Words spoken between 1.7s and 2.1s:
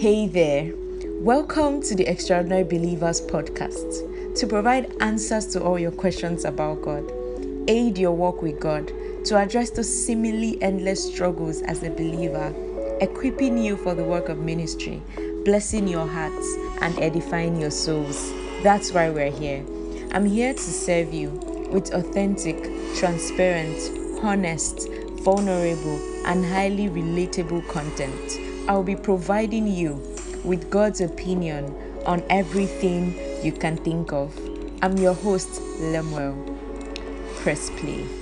to the